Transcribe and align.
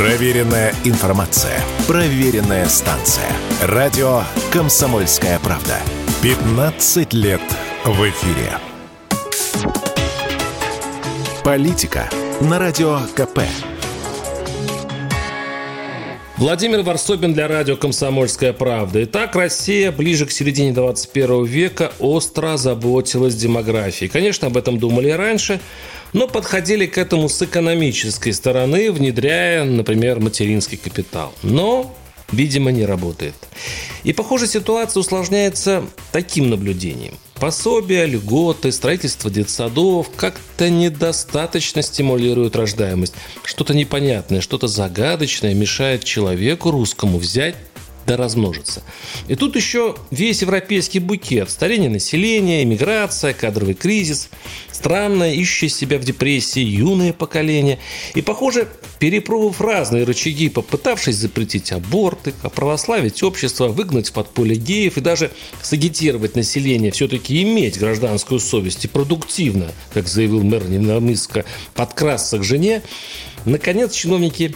Проверенная 0.00 0.72
информация. 0.84 1.60
Проверенная 1.86 2.64
станция. 2.70 3.26
Радио 3.60 4.22
«Комсомольская 4.50 5.38
правда». 5.40 5.76
15 6.22 7.12
лет 7.12 7.42
в 7.84 8.08
эфире. 8.08 8.50
Политика 11.44 12.08
на 12.40 12.58
Радио 12.58 13.00
КП. 13.14 13.40
Владимир 16.40 16.80
Варсобин 16.80 17.34
для 17.34 17.48
радио 17.48 17.76
«Комсомольская 17.76 18.54
правда». 18.54 19.04
Итак, 19.04 19.36
Россия 19.36 19.92
ближе 19.92 20.24
к 20.24 20.30
середине 20.30 20.72
21 20.72 21.44
века 21.44 21.92
остро 21.98 22.56
заботилась 22.56 23.34
демографией. 23.34 24.10
Конечно, 24.10 24.46
об 24.46 24.56
этом 24.56 24.78
думали 24.78 25.10
и 25.10 25.12
раньше, 25.12 25.60
но 26.14 26.26
подходили 26.28 26.86
к 26.86 26.96
этому 26.96 27.28
с 27.28 27.42
экономической 27.42 28.32
стороны, 28.32 28.90
внедряя, 28.90 29.64
например, 29.64 30.18
материнский 30.20 30.78
капитал. 30.78 31.34
Но 31.42 31.94
видимо, 32.32 32.70
не 32.70 32.86
работает. 32.86 33.34
И, 34.02 34.14
похоже, 34.14 34.46
ситуация 34.46 35.00
усложняется 35.00 35.84
таким 36.10 36.48
наблюдением. 36.48 37.18
Пособия, 37.40 38.04
льготы, 38.04 38.70
строительство 38.70 39.30
детсадов 39.30 40.10
как-то 40.14 40.68
недостаточно 40.68 41.80
стимулируют 41.80 42.54
рождаемость. 42.54 43.14
Что-то 43.44 43.72
непонятное, 43.72 44.42
что-то 44.42 44.68
загадочное 44.68 45.54
мешает 45.54 46.04
человеку 46.04 46.70
русскому 46.70 47.16
взять 47.16 47.54
да 48.06 48.16
размножится. 48.16 48.82
И 49.28 49.34
тут 49.34 49.56
еще 49.56 49.96
весь 50.10 50.42
европейский 50.42 50.98
букет. 50.98 51.50
Старение 51.50 51.90
населения, 51.90 52.62
иммиграция, 52.62 53.32
кадровый 53.32 53.74
кризис, 53.74 54.30
странное, 54.72 55.34
ищущее 55.34 55.68
себя 55.68 55.98
в 55.98 56.04
депрессии 56.04 56.60
юное 56.60 57.12
поколение. 57.12 57.78
И, 58.14 58.22
похоже, 58.22 58.68
перепробовав 58.98 59.60
разные 59.60 60.04
рычаги, 60.04 60.48
попытавшись 60.48 61.16
запретить 61.16 61.72
аборты, 61.72 62.34
оправославить 62.42 63.22
общество, 63.22 63.68
выгнать 63.68 64.08
в 64.08 64.12
подполье 64.12 64.56
геев 64.56 64.96
и 64.96 65.00
даже 65.00 65.30
сагитировать 65.62 66.36
население 66.36 66.90
все-таки 66.92 67.42
иметь 67.42 67.78
гражданскую 67.78 68.40
совесть 68.40 68.84
и 68.84 68.88
продуктивно, 68.88 69.70
как 69.92 70.08
заявил 70.08 70.42
мэр 70.42 70.68
Невномыска, 70.68 71.44
подкрасться 71.74 72.38
к 72.38 72.44
жене, 72.44 72.82
наконец 73.44 73.94
чиновники 73.94 74.54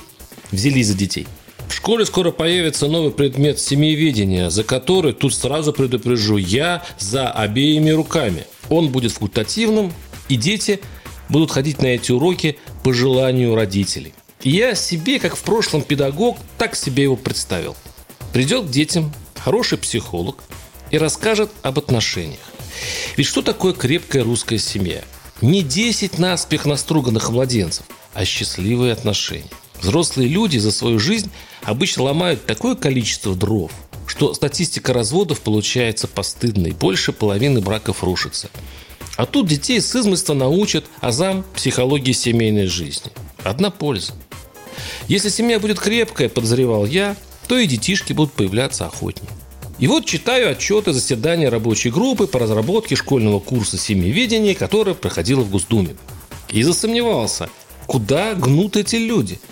взялись 0.51 0.89
за 0.89 0.95
детей– 0.95 1.27
в 1.69 1.75
школе 1.75 2.05
скоро 2.05 2.31
появится 2.31 2.87
новый 2.87 3.11
предмет 3.11 3.59
семьеведения, 3.59 4.51
за 4.51 4.65
который, 4.65 5.13
тут 5.13 5.35
сразу 5.35 5.73
предупрежу, 5.73 6.37
я 6.37 6.85
за 6.99 7.31
обеими 7.31 7.91
руками. 7.91 8.47
Он 8.69 8.89
будет 8.89 9.13
факультативным, 9.13 9.93
и 10.29 10.37
дети 10.37 10.81
будут 11.29 11.51
ходить 11.51 11.81
на 11.83 11.87
эти 11.87 12.13
уроки 12.13 12.59
по 12.83 12.93
желанию 12.93 13.55
родителей. 13.55 14.15
И 14.43 14.51
я 14.51 14.75
себе, 14.75 15.19
как 15.19 15.37
в 15.37 15.43
прошлом 15.43 15.83
педагог, 15.83 16.37
так 16.59 16.77
себе 16.77 17.05
его 17.05 17.17
представил. 17.17 17.77
Придет 18.33 18.67
к 18.67 18.71
детям 18.71 19.13
хороший 19.37 19.79
психолог 19.79 20.45
и 20.91 20.99
расскажет 20.99 21.51
об 21.63 21.79
отношениях. 21.79 22.41
Ведь 23.17 23.27
что 23.27 23.43
такое 23.43 23.73
крепкая 23.73 24.23
русская 24.23 24.59
семья? 24.59 25.03
Не 25.41 25.63
10 25.63 26.19
наспех 26.19 26.67
наструганных 26.67 27.31
младенцев, 27.31 27.87
а 28.13 28.25
счастливые 28.25 28.93
отношения. 28.93 29.51
Взрослые 29.85 30.31
люди 30.31 30.57
за 30.57 30.73
свою 30.73 30.99
жизнь 30.99 31.31
обычно 31.63 32.05
ломают 32.05 32.47
такое 32.47 32.75
количество 32.75 33.35
дров, 33.35 33.71
что 34.07 34.33
статистика 34.33 34.95
разводов 34.95 35.41
получается 35.41 36.09
постыдной. 36.09 36.71
Больше 36.71 37.13
половины 37.13 37.61
браков 37.61 38.03
рушится. 38.03 38.49
А 39.19 39.27
тут 39.27 39.47
детей 39.47 39.83
с 39.83 39.95
измольства 39.95 40.33
научат 40.33 40.87
азам 41.03 41.45
психологии 41.55 42.13
семейной 42.13 42.65
жизни. 42.65 43.13
Одна 43.43 43.71
польза. 43.71 44.15
Если 45.07 45.29
семья 45.29 45.61
будет 45.61 45.79
крепкая, 45.79 46.31
подозревал 46.31 46.87
я, 46.87 47.15
то 47.47 47.59
и 47.59 47.67
детишки 47.67 48.15
будут 48.15 48.33
появляться 48.33 48.87
охотнее. 48.87 49.31
И 49.79 49.87
вот 49.87 50.07
читаю 50.07 50.53
отчеты 50.53 50.95
заседания 50.95 51.51
рабочей 51.51 51.91
группы 51.91 52.27
по 52.27 52.39
разработке 52.39 52.97
школьного 52.97 53.39
курса 53.39 53.77
семьеведения, 53.77 54.55
которое 54.55 54.95
проходило 54.95 55.43
в 55.43 55.51
Госдуме. 55.51 55.95
И 56.49 56.63
засомневался, 56.63 57.51
куда 57.87 58.33
гнут 58.33 58.79
эти 58.79 58.97
люди– 58.97 59.39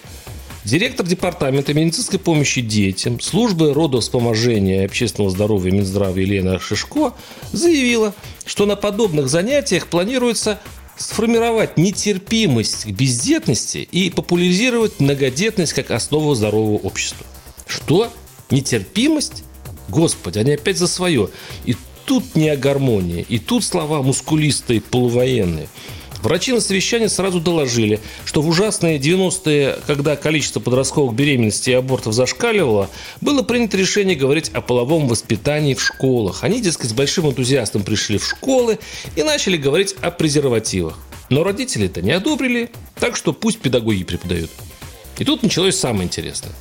Директор 0.65 1.05
Департамента 1.05 1.75
медицинской 1.75 2.21
помощи 2.21 2.61
детям 2.61 3.19
службы 3.19 3.75
родовспоможения 3.75 4.83
и 4.83 4.85
общественного 4.85 5.33
здоровья 5.33 5.73
Минздрава 5.73 6.17
Елена 6.17 6.61
Шишко 6.61 7.15
заявила, 7.51 8.15
что 8.45 8.65
на 8.65 8.77
подобных 8.77 9.29
занятиях 9.29 9.89
планируется 9.89 10.61
сформировать 10.97 11.77
нетерпимость 11.79 12.85
к 12.85 12.91
бездетности 12.91 13.79
и 13.91 14.09
популяризировать 14.09 15.01
многодетность 15.01 15.73
как 15.73 15.91
основу 15.91 16.33
здорового 16.37 16.79
общества. 16.79 17.27
Что? 17.67 18.13
Нетерпимость? 18.51 19.43
Господи, 19.89 20.39
они 20.39 20.53
опять 20.53 20.79
за 20.79 20.87
свое. 20.87 21.31
И 21.65 21.75
тут 22.05 22.37
не 22.37 22.49
о 22.49 22.57
гармонии, 22.57 23.27
и 23.29 23.41
тут 23.41 23.65
слова 23.65 24.01
мускулистые, 24.01 24.81
полувоенные– 24.81 25.67
Врачи 26.23 26.53
на 26.53 26.61
совещании 26.61 27.09
сразу 27.09 27.41
доложили, 27.41 27.99
что 28.25 28.43
в 28.43 28.49
ужасные 28.49 28.99
90-е, 28.99 29.79
когда 29.89 30.15
количество 30.15 30.61
подростковых 30.61 31.15
беременностей 31.15 31.73
и 31.73 31.77
абортов 31.77 32.15
зашкаливало, 32.15 32.89
было 33.21 33.43
принято 33.43 33.77
решение 33.77 34.15
говорить 34.15 34.49
о 34.51 34.61
половом 34.61 35.09
воспитании 35.09 35.75
в 35.75 35.83
школах. 35.83 36.45
Они, 36.45 36.61
дескать, 36.61 36.91
с 36.91 36.93
большим 36.93 37.29
энтузиастом 37.29 37.83
пришли 37.83 38.19
в 38.19 38.27
школы 38.27 38.79
и 39.17 39.25
начали 39.25 39.57
говорить 39.57 39.97
о 40.01 40.13
презервативах. 40.13 40.97
Но 41.29 41.43
родители 41.43 41.87
это 41.87 42.03
не 42.03 42.13
одобрили, 42.13 42.71
так 43.01 43.17
что 43.17 43.33
пусть 43.33 43.59
педагоги 43.59 44.05
преподают. 44.05 44.51
И 45.19 45.25
тут 45.25 45.43
началось 45.43 45.77
самое 45.77 46.05
интересное. 46.05 46.53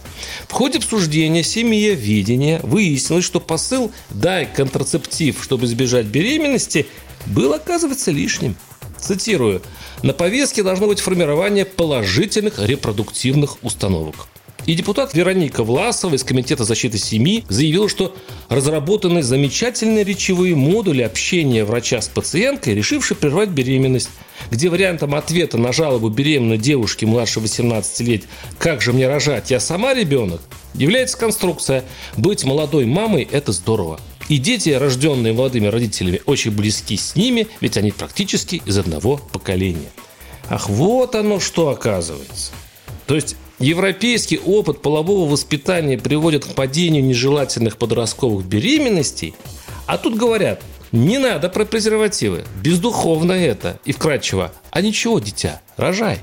В 0.48 0.54
ходе 0.54 0.80
обсуждения 0.80 1.44
семьеведения 1.44 2.60
выяснилось, 2.64 3.26
что 3.26 3.40
посыл 3.40 3.92
«дай 4.10 4.48
контрацептив, 4.48 5.44
чтобы 5.44 5.66
избежать 5.66 6.08
беременности» 6.08 6.88
был, 7.28 7.54
оказывается, 7.54 8.10
лишним– 8.10 8.56
Цитирую. 9.02 9.62
«На 10.04 10.14
повестке 10.14 10.64
должно 10.64 10.88
быть 10.88 11.00
формирование 11.00 11.66
положительных 11.66 12.60
репродуктивных 12.60 13.64
установок». 13.64 14.28
И 14.66 14.76
депутат 14.76 15.16
Вероника 15.16 15.64
Власова 15.64 16.14
из 16.14 16.24
Комитета 16.24 16.66
защиты 16.66 17.00
семьи 17.00 17.44
заявила, 17.50 17.90
что 17.90 18.16
разработаны 18.48 19.24
замечательные 19.24 20.04
речевые 20.04 20.56
модули 20.56 21.02
общения 21.02 21.66
врача 21.66 22.00
с 22.00 22.08
пациенткой, 22.08 22.76
решившей 22.76 23.18
прервать 23.18 23.50
беременность, 23.50 24.10
где 24.52 24.70
вариантом 24.70 25.16
ответа 25.16 25.58
на 25.58 25.74
жалобу 25.74 26.10
беременной 26.10 26.60
девушки 26.60 27.06
младше 27.06 27.40
18 27.40 28.00
лет 28.02 28.24
«Как 28.60 28.82
же 28.82 28.94
мне 28.94 29.08
рожать? 29.08 29.50
Я 29.50 29.60
сама 29.60 29.96
ребенок?» 29.96 30.42
является 30.76 31.18
конструкция 31.18 31.84
«Быть 32.16 32.44
молодой 32.44 32.86
мамой– 32.86 33.28
это 33.32 33.52
здорово». 33.52 34.00
И 34.32 34.38
дети, 34.38 34.70
рожденные 34.70 35.34
молодыми 35.34 35.68
родителями, 35.68 36.22
очень 36.26 36.52
близки 36.52 36.96
с 36.96 37.18
ними, 37.18 37.50
ведь 37.60 37.76
они 37.76 37.92
практически 37.92 38.62
из 38.66 38.78
одного 38.78 39.18
поколения. 39.18 39.92
Ах, 40.50 40.70
вот 40.70 41.16
оно 41.16 41.42
что 41.42 41.68
оказывается. 41.68 42.54
То 43.08 43.16
есть 43.16 43.36
европейский 43.60 44.38
опыт 44.38 44.82
полового 44.82 45.30
воспитания 45.30 45.98
приводит 45.98 46.46
к 46.46 46.54
падению 46.54 47.04
нежелательных 47.04 47.76
подростковых 47.76 48.46
беременностей, 48.46 49.36
а 49.86 49.98
тут 49.98 50.16
говорят, 50.16 50.64
не 50.94 51.18
надо 51.18 51.50
про 51.50 51.66
презервативы, 51.66 52.46
бездуховно 52.64 53.34
это 53.34 53.82
и 53.84 53.92
вкрадчиво. 53.92 54.54
А 54.72 54.82
ничего, 54.82 55.20
дитя, 55.20 55.62
рожай. 55.76 56.20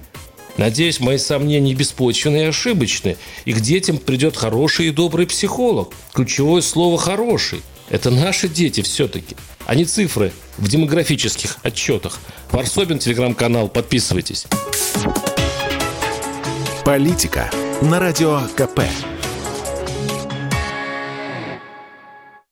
Надеюсь, 0.56 1.00
мои 1.00 1.19
сомнения 1.19 1.75
беспочвенны 1.75 2.38
и 2.38 2.46
ошибочны, 2.46 3.19
и 3.44 3.52
к 3.52 3.60
детям 3.60 3.98
придет 3.98 4.34
хороший 4.34 4.86
и 4.86 4.92
добрый 4.92 5.26
психолог. 5.26 5.92
Ключевое 6.14 6.62
слово 6.62 6.96
«хороший». 6.96 7.60
Это 7.91 8.10
наши 8.10 8.49
дети 8.49 8.82
все-таки, 8.82 9.37
а 9.66 9.75
не 9.75 9.84
цифры 9.84 10.32
в 10.59 10.69
демографических 10.69 11.56
отчетах. 11.62 12.19
Варсобин, 12.50 12.99
телеграм-канал, 12.99 13.69
подписывайтесь. 13.69 14.47
Политика 16.84 17.50
на 17.82 17.99
радио 17.99 18.43
КП. 18.56 18.81